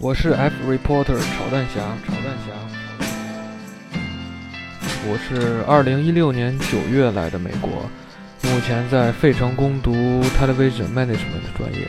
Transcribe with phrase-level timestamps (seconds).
[0.00, 2.52] 我是 F reporter 炒蛋侠，炒蛋侠。
[5.06, 7.70] 我是二零一六年九月来的美国，
[8.42, 9.92] 目前在费城攻读
[10.36, 11.88] Television Management 专业。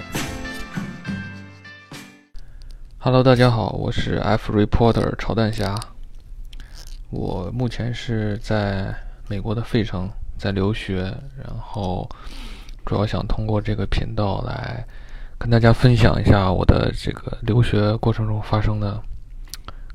[2.99, 5.76] Hello，大家好，我是 F reporter 炒蛋侠。
[7.10, 8.96] 我目前是在
[9.28, 11.12] 美国的费城在留学，
[11.44, 12.08] 然后
[12.85, 14.85] 主要想通过这个频道来。
[15.38, 19.02] 跟大家分享一下我的这个留学过程中发生的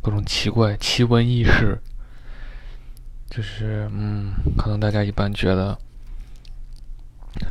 [0.00, 1.78] 各种奇怪奇闻异事。
[3.30, 5.78] 就是，嗯，可能大家一般觉得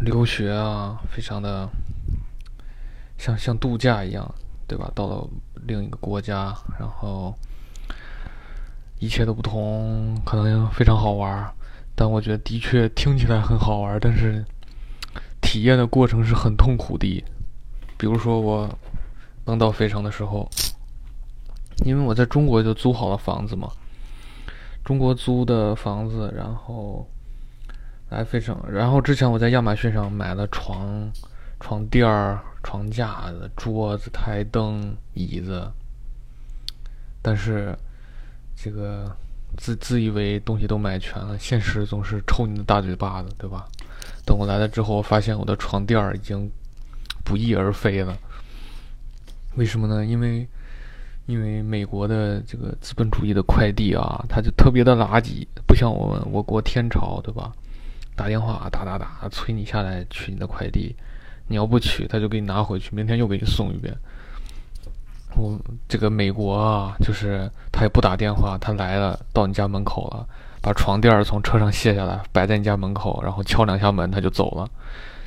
[0.02, 1.70] 留学啊，非常的
[3.18, 4.30] 像像度假一样，
[4.68, 4.92] 对吧？
[4.94, 5.28] 到了
[5.66, 7.34] 另一个国家，然后
[9.00, 11.50] 一切都不同，可能非常好玩。
[11.96, 14.46] 但我觉得的确听起来很好玩，但是
[15.42, 17.24] 体验的过程是很痛苦的。
[18.00, 18.66] 比如说我
[19.46, 20.50] 刚到费城的时候，
[21.84, 23.70] 因为我在中国就租好了房子嘛，
[24.86, 27.06] 中国租的房子，然后
[28.08, 31.12] 来费城，然后之前我在亚马逊上买了床、
[31.60, 35.70] 床垫儿、床架子、桌子、台灯、椅子，
[37.22, 37.78] 但是
[38.56, 39.14] 这个
[39.58, 43.68] 自自以为东西都买全了，现实总是抽你的大嘴巴子，对吧？
[44.26, 46.50] 等我来了之后，我发现我的床垫儿已经。
[47.30, 48.18] 不翼而飞了，
[49.54, 50.04] 为什么呢？
[50.04, 50.48] 因为，
[51.28, 57.52] 因为美国的这个资本主义的快递啊，它就特别的垃圾，不像我们我国天朝，对吧？
[58.16, 60.96] 打电话打打打，催你下来取你的快递，
[61.48, 63.96] 你要不取，他就给你拿回去，明天又给你送一遍。
[65.36, 65.56] 我
[65.88, 70.28] 这个美国啊，就是他也不打电话，他来了到你家门口了，
[70.62, 74.68] 把床垫从车上卸下来，摆在你家门口，然后敲两下门，他就走了。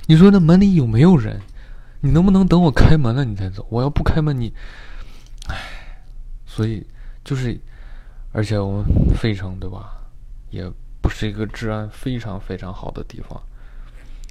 [0.07, 1.41] 你说那门里有没有人？
[2.05, 3.65] 你能不能等我开门了你再走？
[3.71, 4.53] 我要不开门，你，
[5.47, 5.57] 唉，
[6.45, 6.85] 所以
[7.23, 7.57] 就是，
[8.33, 10.03] 而且我们费城对吧，
[10.51, 10.69] 也
[11.01, 13.41] 不是一个治安非常非常好的地方。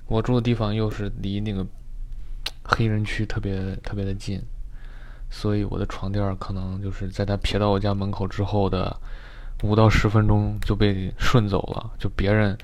[0.07, 1.65] 我住的地方又是离那个
[2.61, 4.41] 黑人区特别特别的近，
[5.29, 8.93] 所以我的床垫可能就是在他撇到我家门口之后的
[9.63, 12.57] 五到十分钟就被顺走了，就别人。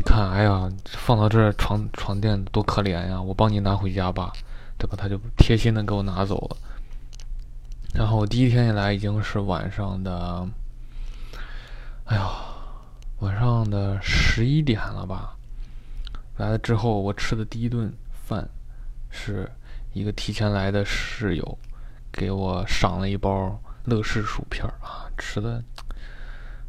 [0.00, 3.20] 一看，哎呀，放到这床床垫多可怜呀！
[3.20, 4.32] 我帮你拿回家吧，
[4.78, 4.96] 对吧？
[4.96, 6.56] 他就贴心的给我拿走了。
[7.92, 10.48] 然后我第一天一来已经是晚上的，
[12.06, 12.30] 哎呀，
[13.18, 15.36] 晚上的十一点了吧？
[16.38, 17.92] 来了之后，我吃的第一顿
[18.26, 18.48] 饭
[19.10, 19.52] 是
[19.92, 21.58] 一个提前来的室友
[22.10, 25.62] 给我赏了一包乐事薯片啊，吃的，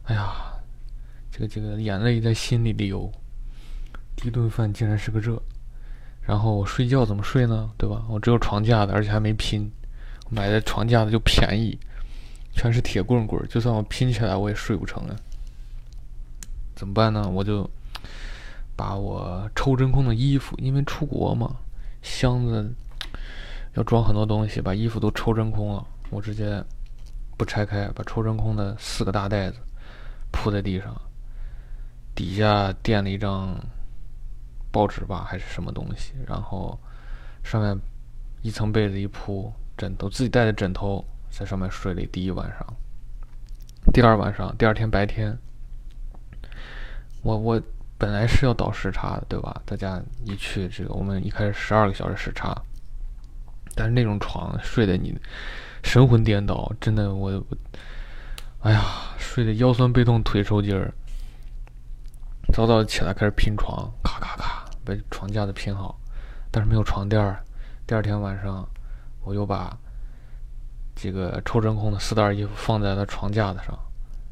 [0.04, 0.50] 哎呀。
[1.34, 3.10] 这个这个眼泪在心里流，
[4.24, 5.42] 一顿饭竟然是个这，
[6.22, 7.70] 然后我睡觉怎么睡呢？
[7.78, 8.04] 对吧？
[8.10, 9.72] 我只有床架子，而且还没拼，
[10.30, 11.78] 买的床架子就便宜，
[12.54, 15.16] 全是铁棍棍，就算我拼起来我也睡不成啊。
[16.76, 17.28] 怎么办呢？
[17.30, 17.70] 我就
[18.76, 21.56] 把我抽真空的衣服，因为出国嘛，
[22.02, 22.74] 箱子
[23.74, 26.64] 要装很多东西，把衣服都抽真空了，我直接
[27.38, 29.58] 不拆开，把抽真空的四个大袋子
[30.32, 30.96] 铺在地上。
[32.14, 33.58] 底下垫了一张
[34.72, 36.80] 报纸吧，还是什么东西，然后
[37.44, 37.78] 上面
[38.42, 42.66] 一层被子一铺，枕头自己带的枕头在上面睡了第一晚上。
[43.92, 45.38] 第二晚上，第二天白天，
[47.22, 47.62] 我我
[47.98, 49.62] 本来是要倒时差的，对吧？
[49.66, 52.56] 大家一去这个，我们一开始十二个小时时差，
[53.76, 55.20] 但是那种床睡的你
[55.84, 57.44] 神魂颠倒，真的我，
[58.62, 58.84] 哎呀，
[59.18, 60.94] 睡得腰酸背痛腿抽筋儿。
[62.54, 66.00] 早早起来开始拼床，咔咔咔把床架子拼好，
[66.50, 67.44] 但是没有床垫儿。
[67.86, 68.68] 第二天晚上，
[69.24, 69.78] 我又把
[70.96, 73.78] 这个抽真空的四袋衣服放在了床架子上，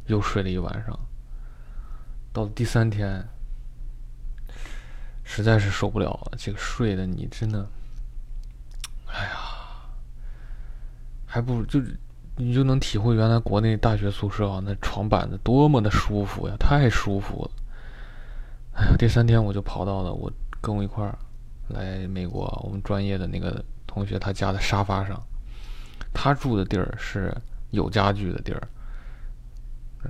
[0.07, 0.97] 又睡了一晚上。
[2.31, 3.27] 到了第三天，
[5.23, 7.67] 实在是受不了了，这个睡的你真的，
[9.07, 9.31] 哎呀，
[11.25, 11.81] 还不如就
[12.35, 17.51] 你就能体会原来国内大学宿舍啊那床板子多么的舒服呀，太舒服了。
[18.79, 20.31] 哎呀，第三天我就跑到了我
[20.61, 21.17] 跟我一块儿
[21.67, 25.21] 来美国我们专业的那个同学他家的沙发上。
[26.13, 27.35] 他住的地儿是
[27.71, 28.67] 有家具的地儿，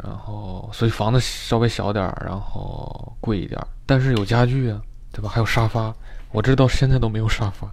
[0.03, 4.79] 然后所以房子稍微小点儿，然后贵一点儿，但是有家具啊，
[5.11, 5.27] 对吧？
[5.27, 5.93] 还有沙发，
[6.31, 7.69] 我这到现在都没有沙发。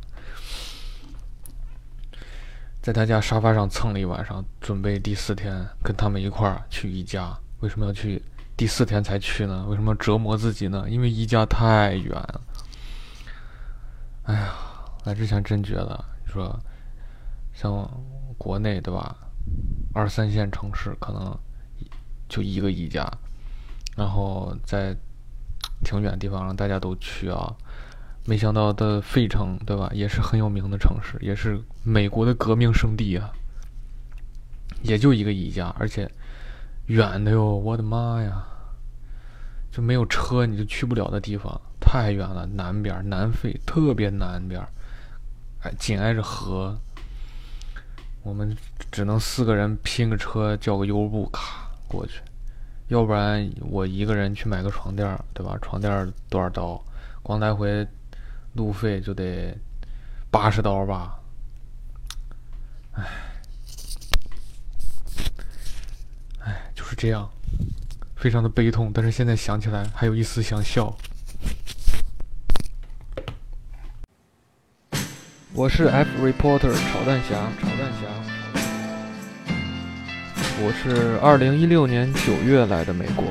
[2.81, 7.37] 在他家沙发上蹭了一晚上，准备第四天跟他们一块儿去宜家。
[7.60, 8.20] 为什么要去？
[8.56, 10.87] 第四天才去呢，为什么折磨自己呢？
[10.88, 12.41] 因为宜家太远了。
[14.23, 14.55] 哎呀，
[15.05, 16.58] 来之前真觉得，你说
[17.53, 17.88] 像
[18.38, 19.14] 国内对吧？
[19.93, 21.38] 二三线城市可能
[22.29, 23.06] 就一个宜家，
[23.94, 24.97] 然后在
[25.85, 27.55] 挺远的地方让大家都去啊。
[28.25, 29.91] 没想到的费城对吧？
[29.93, 33.31] 也是很有名的城市，也是美国的革命圣地啊。
[34.82, 36.11] 也就一个宜家，而且
[36.86, 38.44] 远的哟，我的妈呀！
[39.72, 44.66] 就没有车你就去不了的地方，太远了，南边南非特别南边，
[45.62, 46.78] 哎，紧挨着河。
[48.22, 48.56] 我们
[48.90, 52.20] 只能四个人拼个车，叫个优步卡过去，
[52.88, 55.58] 要不然我一个人去买个床垫对吧？
[55.60, 56.82] 床垫多少刀？
[57.22, 57.86] 光来回
[58.54, 59.56] 路费就得
[60.30, 61.20] 八十刀吧？
[62.92, 63.04] 哎，
[66.40, 67.28] 哎，就这样，
[68.16, 68.90] 非常的悲痛。
[68.94, 70.96] 但是现在想起来，还有一丝想笑。
[75.52, 78.08] 我是 F reporter 炒蛋侠，炒蛋侠。
[80.58, 83.25] 我是二零一六年九月来的美国，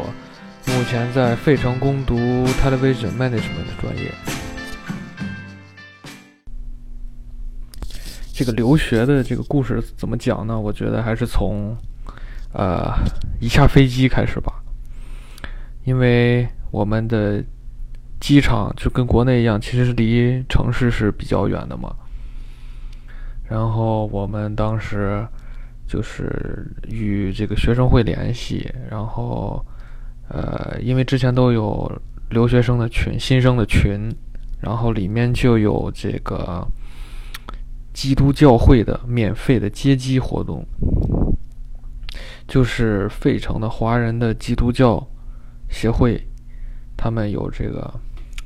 [0.68, 2.16] 目前在费城攻读
[2.62, 4.14] Television Management 的专业。
[8.32, 10.60] 这个留学的这个故事怎么讲呢？
[10.60, 11.76] 我觉得还是从，
[12.58, 12.94] 呃，
[13.42, 14.64] 一下飞机开始吧，
[15.84, 17.44] 因为我们的
[18.22, 21.94] 机场就跟国内一样，其实离城市是比较远的嘛。
[23.44, 25.28] 然后我们当时
[25.86, 29.64] 就是与这个学生会联系，然后
[30.30, 31.92] 呃，因为之前都有
[32.30, 34.10] 留学生的群、新生的群，
[34.62, 36.66] 然后里面就有这个
[37.94, 40.66] 基督教会的免费的接机活动，
[42.48, 45.06] 就是费城的华人的基督教
[45.70, 46.22] 协会，
[46.96, 47.94] 他们有这个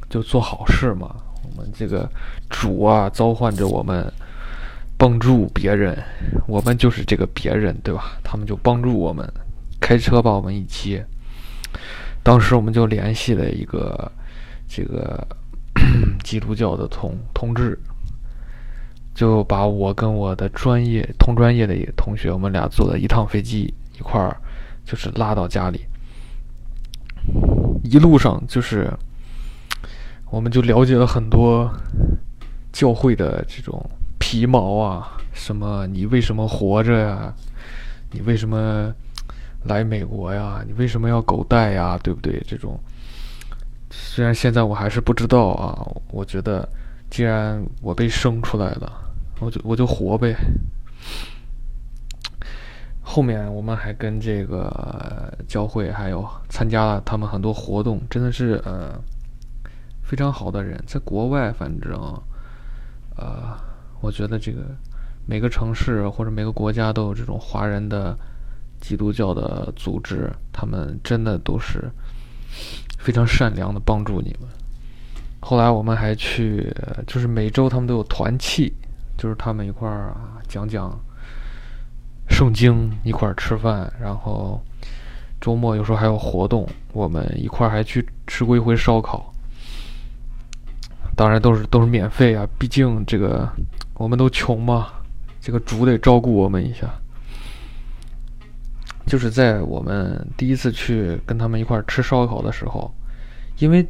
[0.10, 1.16] 就做好事嘛。
[1.44, 2.10] 我们这个
[2.50, 4.12] 主啊，召唤着我们。
[5.02, 5.98] 帮助别人，
[6.46, 8.20] 我们就是这个别人，对吧？
[8.22, 9.26] 他们就帮助我们，
[9.80, 11.06] 开车把我们一接。
[12.22, 14.12] 当时我们就联系了一个
[14.68, 15.26] 这个
[16.22, 17.80] 基督教的同同志，
[19.16, 24.36] 就把我跟我的专业同专业的一个同学，我们俩坐了一趟飞机，一块儿
[24.86, 25.86] 就是拉到家里。
[27.84, 28.90] 一路上就是，
[30.32, 31.70] 我们就了解了很多
[32.72, 33.84] 教会的这种。
[34.22, 35.88] 皮毛啊，什么？
[35.88, 37.34] 你为什么活着呀？
[38.12, 38.94] 你为什么
[39.64, 40.62] 来美国呀？
[40.68, 41.98] 你为什么要狗带呀？
[42.04, 42.40] 对不对？
[42.46, 42.80] 这种，
[43.90, 45.88] 虽然现在我还是不知道啊。
[46.12, 46.68] 我觉得，
[47.10, 48.92] 既然我被生出来了，
[49.40, 50.36] 我就我就活呗。
[53.10, 59.02] 后面我们还跟这个教会还有参加了他们很多活动，真的是呃
[60.04, 60.80] 非常好的人。
[60.86, 61.92] 在国外，反正
[63.18, 63.58] 呃。
[64.02, 64.62] 我觉得这个
[65.26, 68.18] 每个城市或者每个国家都有这种华人的
[68.80, 71.92] 基督教的组织，他们真的都是
[72.98, 74.48] 非常善良的帮助你们。
[75.42, 76.74] 后来我们还去，
[77.06, 78.72] 就是每周他们都有团契，
[79.18, 80.16] 就是他们一块儿
[80.48, 80.98] 讲讲
[82.30, 84.62] 圣经，一块儿吃饭，然后
[85.42, 89.34] 周末有时候还有活动，我们一块儿还去吃过一回烧烤。
[91.16, 93.50] 当然都是都是免费啊，毕竟这个。
[93.96, 94.88] 我们都穷嘛，
[95.42, 96.90] 这个主得照顾我们一下。
[99.06, 102.90] 就是在我们第一次去跟他们一块儿吃烧烤的时候，
[103.58, 103.86] 因为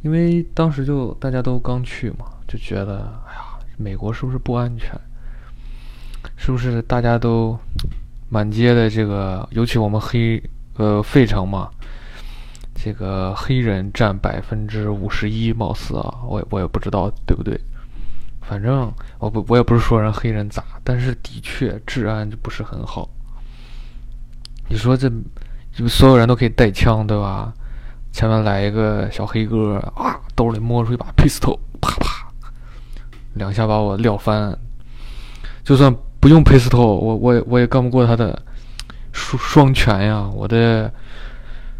[0.00, 4.98] 因为当时就大家都刚去嘛，就觉得哎呀，美国是不是不安全？
[6.36, 7.58] 是不是大家都
[8.28, 10.42] 满街的这个，尤其我们黑
[10.76, 11.68] 呃费城嘛，
[12.74, 17.60] 这个黑人占百分之五十一，貌似啊，我也我也不知道对不对。
[18.40, 23.08] 反正我不，我也不是说人黑人咋，但是的确治安就不是很好。
[24.68, 25.10] 你说这，
[25.72, 27.52] 就所有人都可以带枪，对吧？
[28.10, 32.28] 前面来一个小黑哥啊，兜里摸出一把 pistol，啪啪，
[33.34, 34.58] 两下把我撂翻。
[35.64, 38.40] 就算不用 pistol，我我也我也干不过他的
[39.10, 40.30] 双双拳呀！
[40.32, 40.88] 我的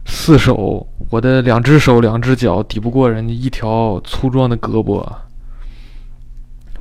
[0.04, 5.08] 四手，我的两只手两只脚抵不过人家一条粗壮的胳膊。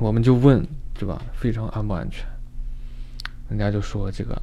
[0.00, 1.22] 我们就问，对吧？
[1.34, 2.26] 非常安不安全？
[3.48, 4.36] 人家就说这个，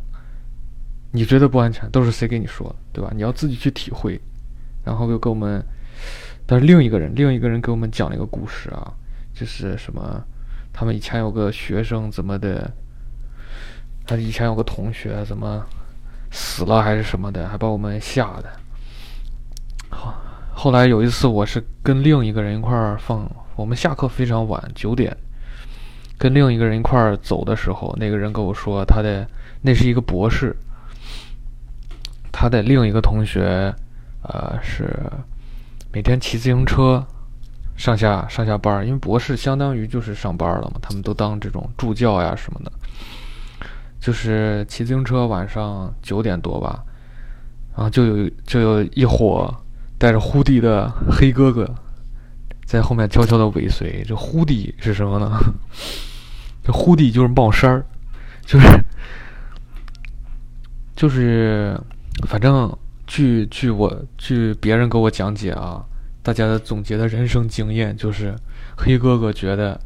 [1.12, 3.12] 你觉得不安全，都是谁给你说的，对吧？
[3.14, 4.18] 你要自己去体会。
[4.86, 5.62] 然后又给我们，
[6.46, 8.94] 但是另一个人，另一个人给我们讲了一个故事啊，
[9.34, 10.24] 就是什么，
[10.72, 12.72] 他们以前有个学生怎么的，
[14.10, 15.64] 他以前有个同学怎么
[16.32, 18.50] 死了还是什么的，还把我们吓的。
[19.92, 20.12] 后
[20.52, 25.16] 后来有一次，我是跟另一个人一块儿放，我们下课非常晚，九点。
[26.18, 29.28] 跟另一个人一块儿走的时候，那个人跟我说，他的
[29.62, 30.56] 那是一个博士，
[32.32, 33.72] 他的另一个同学，
[34.24, 35.00] 呃，是
[35.94, 37.06] 每天骑自行车
[37.78, 42.72] 上下上下班，因为博士相当于就是上班了嘛，他们都当这种助教呀什么的，
[44.00, 46.84] 就是骑自行车晚上九点多吧，
[47.76, 49.54] 然后就有就有一伙
[49.98, 51.70] 带着呼地的黑哥哥
[52.66, 54.04] 在后面悄悄的尾随。
[54.08, 55.38] 这呼地是什么呢？
[56.64, 57.86] 这呼地就是帽衫儿，
[58.46, 58.68] 就是
[60.96, 61.80] 就是，
[62.28, 62.72] 反正
[63.08, 65.84] 据据我据别人给我讲解啊，
[66.22, 68.36] 大家的总结的人生经验就是，
[68.78, 69.80] 黑哥哥觉得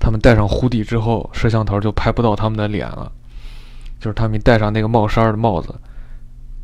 [0.00, 3.12] 他们戴上呼地之后，摄像头就拍不到他们的脸了，
[4.04, 5.74] 就是他们戴上那个帽衫的帽子，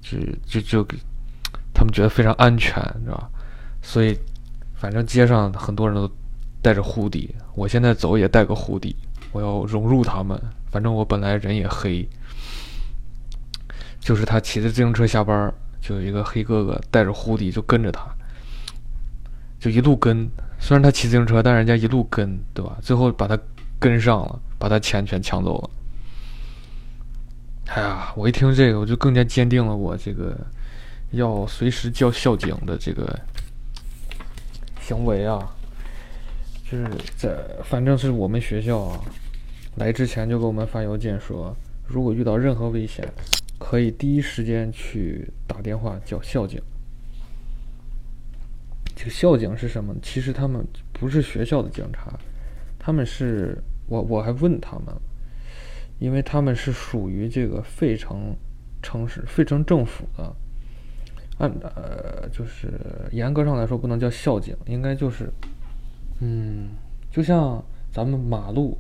[0.03, 0.87] 就就就
[1.73, 3.31] 他们觉得非常安全，知道吧？
[3.81, 4.15] 所以
[4.75, 6.07] 反正街上很多人都
[6.61, 8.95] 戴着呼地，我现在走也戴个呼地。
[9.33, 10.39] 我要融入他们，
[10.71, 12.07] 反正我本来人也黑，
[14.01, 18.07] 就是他骑着自行车下班，就有一个黑哥哥带着胡迪就跟着他，
[19.59, 20.29] 就一路跟。
[20.59, 22.77] 虽然他骑自行车，但人家一路跟，对吧？
[22.83, 23.39] 最后把他
[23.79, 25.71] 跟上了，把他钱全抢走了。
[27.73, 30.37] 哎呀，我一听这个，我就更加坚定了我这个
[31.12, 33.17] 要随时叫校警的这个
[34.81, 35.39] 行为啊。
[36.65, 37.33] 就是在，
[37.65, 39.00] 反正是我们学校啊，
[39.77, 41.55] 来之前就给我们发邮件说，
[41.87, 43.09] 如果遇到任何危险，
[43.57, 46.61] 可以第一时间去打电话叫校警。
[48.97, 49.95] 这个校警是什么？
[50.03, 52.19] 其实他们不是学校的警察，
[52.81, 54.87] 他们是我我还问他们，
[56.00, 58.35] 因为他们是属于这个费城
[58.83, 60.35] 城市费城政府的，
[61.38, 62.73] 按呃就是
[63.12, 65.33] 严格上来说不能叫校警，应该就是。
[66.23, 66.69] 嗯，
[67.11, 68.76] 就像咱们马路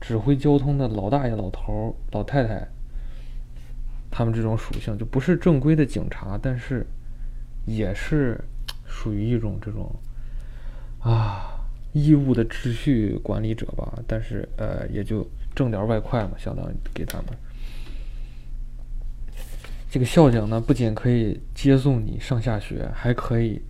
[0.00, 2.66] 指挥交通的老大爷、老头、老太太，
[4.10, 6.86] 他们这种属性就不是正规的警察，但是
[7.66, 8.42] 也是
[8.86, 9.94] 属于一种这种
[11.00, 11.57] 啊
[11.92, 13.98] 义务的秩序管理者吧。
[14.06, 17.26] 但是呃，也就挣点外快嘛，相当于给他们。
[19.90, 23.60] 这个校警呢，不仅可以接送你上下学，还可以。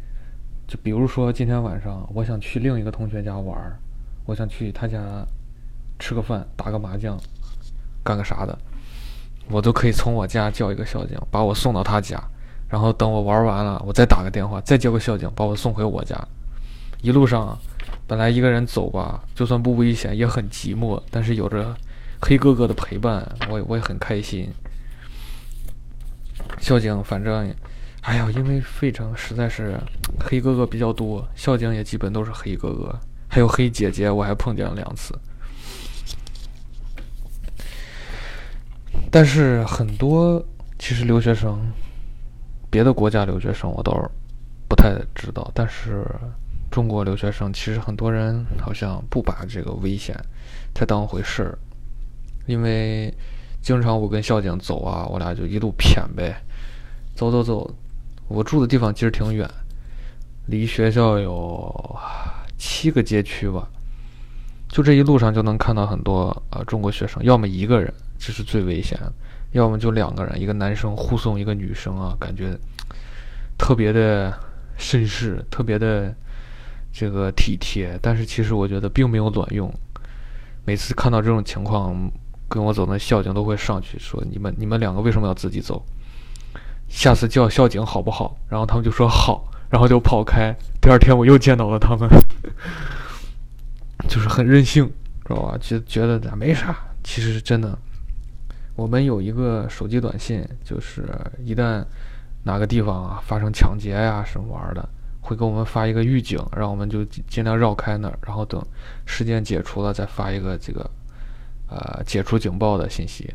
[0.66, 3.78] 就比如说今天晚上，我想去另一个同学家玩儿，
[4.26, 5.24] 我想去他家
[5.98, 7.18] 吃个饭、打个麻将、
[8.04, 8.58] 干个啥的，
[9.48, 12.22] 我都可以从我家叫一个校警把我送到他家，
[12.68, 16.14] 然后等我玩完了，我再打个电话，再叫个校警把我送回我家。
[17.00, 17.56] 一路上，
[18.08, 21.72] 本来一个人走吧，就算不危险也很寂寞，但是有着
[22.20, 24.50] 黑哥哥的陪伴，我也我也很开心。
[26.58, 27.54] 校警反正。
[28.02, 29.78] 哎呀，因为费城实在是
[30.18, 32.98] 黑哥哥比较多，校警也基本都是黑哥哥，
[33.28, 35.18] 还有黑姐姐，我还碰见了两次。
[39.10, 40.42] 但是很多
[40.78, 41.60] 其实留学生，
[42.70, 44.08] 别的国家留学生我倒是
[44.68, 46.06] 不太知道，但是
[46.70, 50.14] 中国留学生其实很多人好像不把这个危险
[50.74, 51.58] 太当回事儿，
[52.46, 53.12] 因为
[53.60, 56.36] 经常我跟校警走啊，我俩就一路谝呗，
[57.14, 57.70] 走走走。
[58.28, 59.48] 我住的地方其实挺远，
[60.46, 61.98] 离学校有
[62.58, 63.66] 七个街区吧。
[64.68, 68.98] 就这一路上就能看到很多呃中国学生，要么一个人，这是最危险；
[69.52, 72.54] 要么就两个人，一个男生护送一个女生啊，感觉
[73.56, 74.30] 特别的
[74.78, 76.14] 绅士，特别的
[76.98, 77.96] 这个体贴。
[78.02, 79.72] 但是其实我觉得并没有卵用。
[80.64, 81.94] 每次看到这种情况，
[82.48, 85.84] 跟我走的校警都会上去说：“你们你们两个为什么要自己走？”
[86.88, 88.36] 下次叫校警好不好？
[88.48, 90.52] 然后他们就说好，然后就跑开。
[90.80, 92.08] 第二天我又见到了他们，
[94.08, 94.84] 就是很任性，
[95.24, 95.56] 知道吧？
[95.60, 97.78] 觉觉得咱没啥，其实真的。
[98.74, 101.08] 我们有一个手机短信，就是
[101.44, 101.84] 一旦
[102.44, 104.88] 哪个地方啊发生抢劫呀什么玩儿的，
[105.28, 108.64] 会给我们发一个预警，让我们就尽量绕开那儿，然后等
[109.04, 110.90] 事件解除了再发一个这个
[111.68, 113.30] 呃解除警报的信息。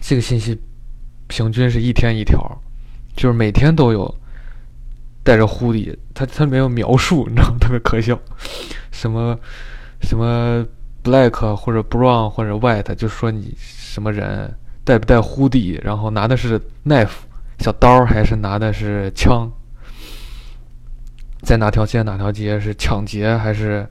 [0.00, 0.58] 这个信息。
[1.26, 2.38] 平均是一天一条，
[3.16, 4.14] 就是每天都有
[5.22, 7.56] 带着狐狸，他他没有描述，你知道吗？
[7.58, 8.16] 特别可笑，
[8.92, 9.36] 什么
[10.02, 10.64] 什么
[11.02, 14.54] black 或者 brown 或者 white，就说你什么人
[14.84, 17.24] 带不带狐狸，然后拿的是 knife
[17.58, 19.50] 小刀还是拿的是枪，
[21.44, 23.86] 在哪条街哪条街是抢劫还是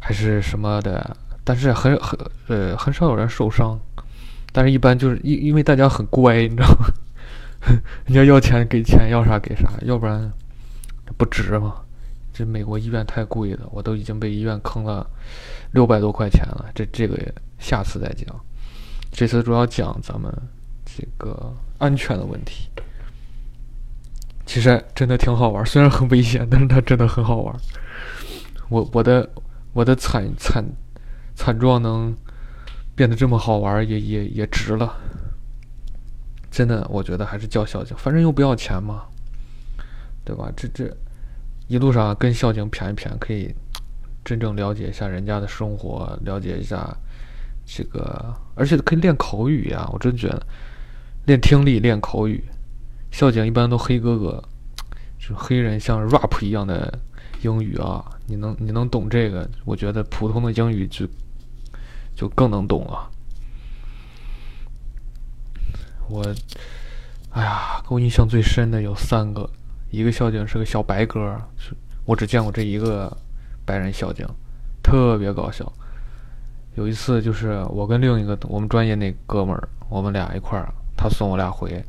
[0.00, 2.18] 还是什么的，但是很很
[2.48, 3.78] 呃很少有人受伤。
[4.52, 6.86] 但是，一般就是因因为大家很乖，你知道吗？
[8.06, 10.32] 人家要钱给钱，要啥给啥，要不然
[11.16, 11.74] 不值嘛。
[12.32, 15.04] 这美国医院太贵了，我都已经被医院坑了
[15.72, 16.66] 六百多块钱了。
[16.74, 17.16] 这这个
[17.58, 18.28] 下次再讲，
[19.10, 20.32] 这次主要讲咱们
[20.84, 22.68] 这个安全的问题。
[24.46, 27.56] 其实真的挺好玩，虽然很危险，但是它真的很好玩。
[28.68, 29.28] 我我的
[29.72, 30.64] 我的惨惨
[31.34, 32.14] 惨状能
[32.94, 34.94] 变得这么好玩，也也也值了。
[36.50, 39.04] 真的，我觉得还是叫校警，反正又不要钱嘛，
[40.24, 40.52] 对吧？
[40.56, 40.96] 这这
[41.66, 43.52] 一路上跟校警谝一谝，可以
[44.24, 46.96] 真正了解一下人家的生活，了解一下
[47.66, 49.88] 这个，而且可以练口语呀！
[49.92, 50.46] 我真觉得
[51.26, 52.44] 练听力、练口语。
[53.14, 54.42] 校警一般都黑哥哥，
[55.20, 56.98] 就黑人像 rap 一样的
[57.42, 59.48] 英语啊，你能你能懂这个？
[59.64, 61.06] 我觉得普通的英语就
[62.16, 63.08] 就更能懂了。
[66.08, 66.26] 我，
[67.30, 69.48] 哎呀，给我印象最深的有三个，
[69.92, 71.72] 一个校警是个小白哥，是
[72.04, 73.16] 我只见过这一个
[73.64, 74.26] 白人校警，
[74.82, 75.72] 特别搞笑。
[76.74, 81.80] 有一次就是我跟另一个我们专业那哥们儿，我们俩一块儿，他送我俩回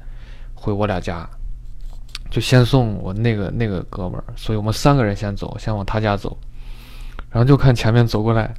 [0.66, 1.30] 回我俩家，
[2.32, 6.36] 就先送我那个那个哥们儿，所以我们三个人先走，先往他家走，
[7.30, 8.52] 然后就看前面走过来，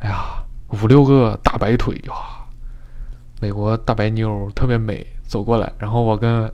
[0.00, 2.12] 哎呀，五六个大白腿呀。
[3.40, 6.50] 美国大白妞特别美，走过来，然后我跟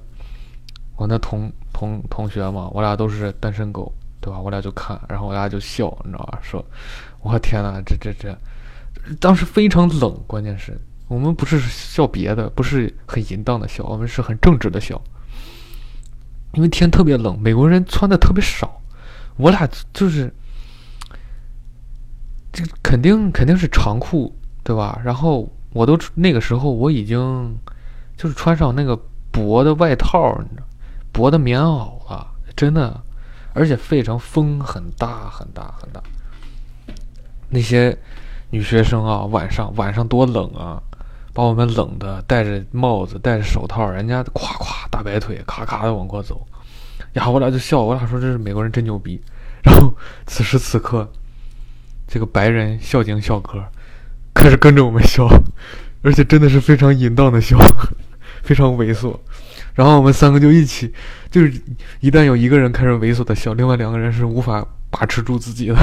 [0.97, 3.91] 我那同同同学嘛，我俩都是单身狗，
[4.21, 4.39] 对吧？
[4.39, 6.39] 我俩就看，然后我俩就笑，你知道吧？
[6.43, 6.63] 说，
[7.23, 8.37] 我天哪，这这这，
[9.19, 10.79] 当时非常冷，关键是
[11.13, 15.01] 我们不是笑别的，不是很淫荡的笑，我们是很正直的笑，
[16.55, 18.81] 因为天特别冷，美国人穿的特别少，
[19.37, 20.33] 我俩就是，
[22.53, 25.01] 这肯定肯定是长裤，对吧？
[25.05, 25.49] 然后。
[25.75, 27.59] 我都那个时候我已经
[28.15, 28.95] 就是穿上那个
[29.31, 30.39] 薄的外套，
[31.11, 33.03] 薄的棉袄了，真的，
[33.55, 36.03] 而且费城风很大很大很大。
[37.49, 37.97] 那些
[38.51, 40.83] 女学生啊，晚上晚上多冷啊，
[41.33, 46.47] 把我们冷的戴着帽子戴着手套，人家咵咵大白腿咔咔的往过走，
[47.15, 49.21] 呀，我俩就笑，我俩说这是美国人真牛逼。
[49.63, 49.95] 然后
[50.27, 51.11] 此时此刻，
[52.07, 53.65] 这个白人校警小哥。
[54.35, 55.29] 开始跟着我们笑，
[56.03, 57.57] 而且真的是非常淫荡的笑，
[58.43, 59.15] 非常猥琐。
[59.75, 60.93] 然后我们三个就一起，
[61.31, 61.53] 就是
[62.01, 65.77] 一旦有一个人开始猥琐的笑，另外两个人是无法把持住自己的。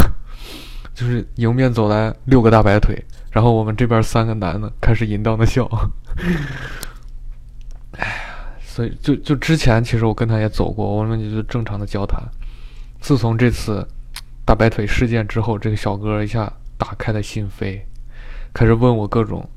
[0.96, 5.70] 就是迎面走来六个大白腿，然后我们这边三个男的开始淫荡的笑。
[7.92, 8.16] 哎呀，
[8.62, 12.22] 所以就就之前其实我跟他也走过，我们就正常的交谈。
[13.00, 13.88] 自从这次
[14.46, 17.82] 大白腿事件之后，这个小哥一下打开了心扉。
[18.54, 19.48] 开始问我各种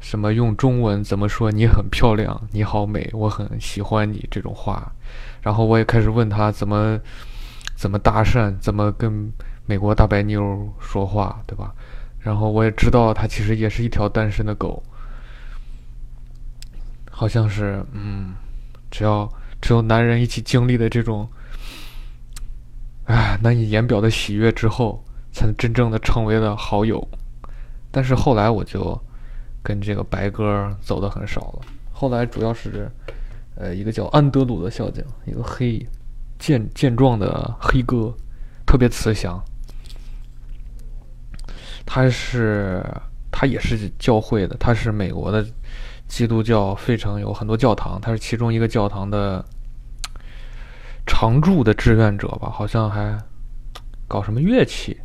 [0.00, 4.92] 什么用中文怎么说你很漂亮，你好美，我很喜欢你这种话，
[5.40, 6.98] 然后我也开始问他怎么
[7.76, 9.32] 怎么搭讪，怎么跟
[9.64, 11.72] 美国大白妞说话，对吧？
[12.22, 14.82] 然后我也知道他其实也是一条单身的狗，
[17.10, 18.34] 好像是嗯，
[18.90, 19.28] 只要
[19.60, 21.28] 只有男人一起经历的这种
[23.06, 27.06] 唉难以言表的喜悦之后，才能真正的成为了好友。
[27.90, 28.98] 但是后来我就
[29.62, 31.60] 跟这个白哥走的很少了。
[31.92, 32.90] 后来主要是，
[33.56, 35.84] 呃，一个叫安德鲁的校警，一个黑
[36.38, 38.14] 健健壮的黑哥，
[38.64, 39.42] 特别慈祥。
[41.84, 42.84] 他是
[43.30, 45.44] 他也是教会的，他是美国的
[46.08, 49.44] 基督教，费城有很多教堂，他是其中一个教堂的
[51.06, 53.18] 常驻的志愿者吧，好像还
[54.06, 54.98] 搞什么乐器。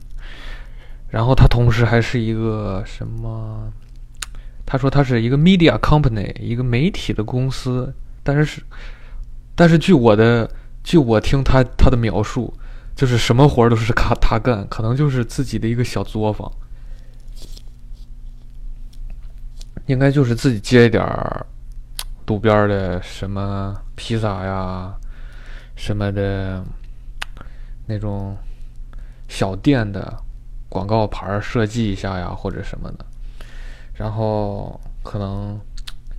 [1.09, 3.71] 然后他同时还是一个什么？
[4.65, 7.93] 他说他是一个 media company，一个媒体的公司。
[8.21, 8.61] 但是是，
[9.55, 10.51] 但是据我的，
[10.83, 12.53] 据我听他他的描述，
[12.93, 16.51] 就是什么活都是他他干，可能就是自己的一个小作坊，
[19.87, 21.45] 应该就是自己接一点儿
[22.27, 24.93] 路边的什么披萨呀，
[25.75, 26.63] 什么的，
[27.85, 28.37] 那种
[29.27, 30.23] 小店的。
[30.69, 33.05] 广告牌设计一下呀，或者什么的，
[33.93, 35.57] 然后可能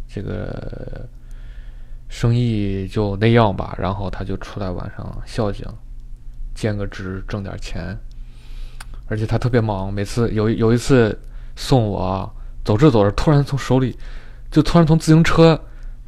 [0.09, 1.07] 这个
[2.09, 3.76] 生意就那样吧。
[3.78, 5.66] 然后他就出来晚上孝敬，
[6.54, 7.94] 兼个职挣点钱。
[9.07, 11.16] 而且他特别忙，每次有有一次
[11.54, 12.35] 送我
[12.68, 13.96] 走着走着，突然从手里
[14.50, 15.59] 就突然从自行车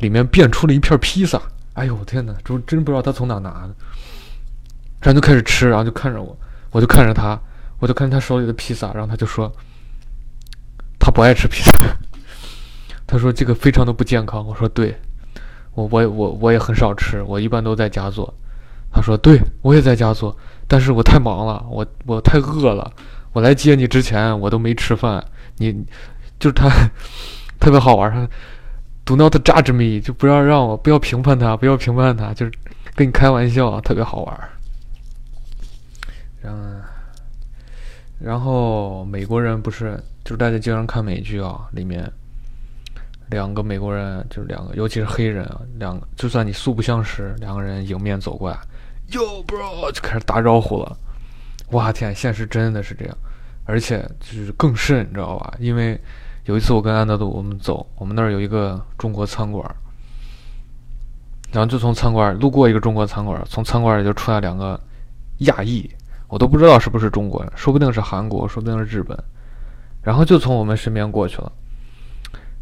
[0.00, 1.40] 里面变出了一片披萨。
[1.72, 3.74] 哎呦我天哪，就真不知道他从哪拿的。
[5.00, 6.36] 然后就开始吃，然后就看着我，
[6.70, 7.40] 我就看着他。
[7.78, 9.50] 我就看他手里的披萨，然后他就说，
[10.98, 11.72] 他不爱吃披萨。
[13.08, 14.46] 他说这个非常的不健康。
[14.46, 14.94] 我说对，
[15.72, 18.34] 我我我我也很少吃，我一般都在家做。
[18.92, 20.36] 他说对我也在家做，
[20.68, 22.92] 但是我太忙了，我我太饿了，
[23.32, 25.24] 我来接你之前我都没吃饭。
[25.56, 25.86] 你
[26.40, 26.68] 就是他
[27.60, 28.28] 特别好玩，他
[29.04, 32.52] Do not judge me，就不要让我不要评判他，不要评判他，就是
[32.96, 34.48] 跟你开玩笑，特别好玩。
[36.42, 36.80] 嗯，
[38.18, 42.10] 然后美国人不是就是大家经常看美剧啊，里面
[43.30, 48.58] 两个美国人就是两个，尤其是黑人啊，两个就算你素不相识，两个人迎面走过来
[49.10, 50.96] ，Yo bro 就开始打招呼了。
[51.72, 53.16] 哇天，现实真的是这样，
[53.64, 55.54] 而且就是更甚，你知道吧？
[55.58, 56.00] 因为
[56.44, 59.64] 有一次我跟安德鲁我们走，我们那儿有一个中国餐馆，
[61.52, 64.80] 然后就从餐馆路过一个中国餐馆，从餐馆里就出来两个
[65.38, 65.88] 亚裔。
[66.28, 69.18] 我都不知道是不是中国人，说不定是韩国，说不定是日本，
[70.00, 71.50] 然后就从我们身边过去了。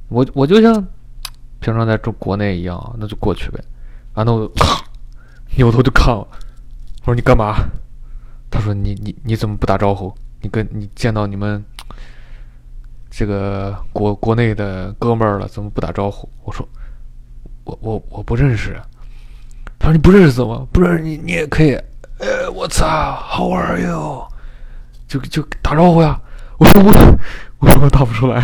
[0.08, 0.74] 我我就像
[1.60, 3.62] 平常在中国内一样，那就过去呗。
[4.14, 4.82] 然后我咔
[5.56, 6.26] 扭头就看了，
[7.02, 7.56] 我说你干嘛？
[8.50, 10.10] 他说你你你怎么不打招呼？
[10.40, 11.62] 你跟你见到你们
[13.10, 16.28] 这个国国内的哥们儿了，怎么不打招呼？
[16.44, 16.68] 我说
[17.64, 18.80] 我我我不认识。
[19.78, 20.66] 他说你不认识怎么？
[20.72, 21.72] 不认识你你也可以。
[22.18, 22.86] 呃，我操
[23.30, 24.26] ，How are you？
[25.06, 26.20] 就就打招呼呀！
[26.58, 26.90] 我说我，
[27.60, 28.42] 我说我打不出来。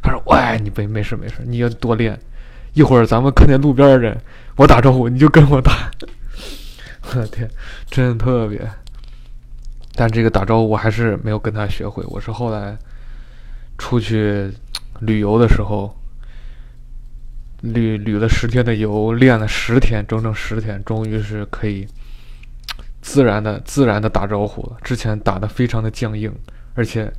[0.00, 2.18] 他说：“喂，你没没事没事，你要多练。
[2.74, 4.16] 一会儿咱们看见路边的人，
[4.56, 5.90] 我打招呼你就跟我打。”
[7.10, 7.50] 我的天，
[7.90, 8.60] 真的特别。
[9.94, 12.04] 但这个打招呼我还是没有跟他学会。
[12.06, 12.76] 我是后来
[13.78, 14.52] 出去
[15.00, 15.96] 旅游的时候，
[17.62, 21.88] 旅旅了十天的游，练了十天，整整十天，终于是可以。
[23.00, 24.76] 自然的、自然的打招呼了。
[24.82, 26.30] 之前打的非常的僵硬，
[26.74, 27.10] 而且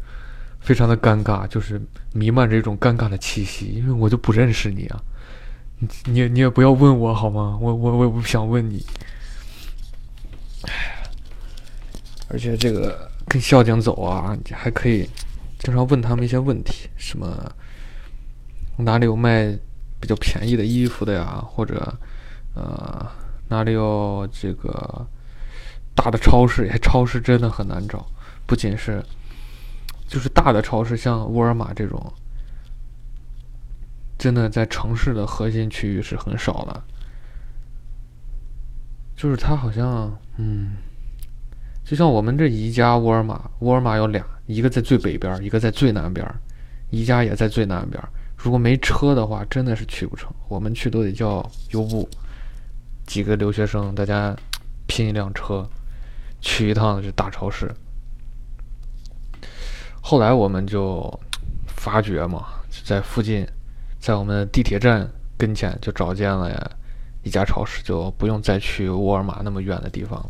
[0.59, 1.81] 非常的尴尬，就是
[2.13, 3.67] 弥漫着一种尴尬的气息。
[3.77, 5.01] 因为我就不认识你啊，
[5.79, 7.57] 你你你也不要问我好吗？
[7.59, 8.85] 我我我也不想问你。
[12.27, 15.09] 而且这个跟校警走啊，还可以
[15.59, 17.51] 经常问他们一些问题，什么
[18.77, 19.55] 哪里有卖
[19.99, 21.95] 比较便宜的衣服的呀，或者
[22.55, 23.05] 呃
[23.49, 25.05] 哪里有这个。
[25.95, 28.05] 大的超市，也，超市真的很难找，
[28.45, 29.03] 不仅是，
[30.07, 32.13] 就是大的超市，像沃尔玛这种，
[34.17, 36.83] 真的在城市的核心区域是很少的。
[39.13, 40.77] 就是它好像，嗯，
[41.89, 46.23] 就像我们这宜家沃尔玛，沃尔玛有俩，一个在最北边，一个在最南边，
[46.91, 47.99] 宜家也在最南边。
[48.37, 50.31] 如果没车的话，真的是去不成。
[50.47, 52.07] 我们去都得叫优步，
[53.07, 54.35] 几个留学生，大家
[54.85, 55.67] 拼一辆车。
[56.41, 57.73] 去一趟这大超市，
[59.99, 61.19] 后来我们就
[61.65, 62.45] 发觉嘛，
[62.85, 63.43] 在附近，
[63.99, 66.71] 在我们地铁站跟前就找见了呀
[67.23, 70.29] 一家超市，就不用再去沃尔玛那么远的地方了。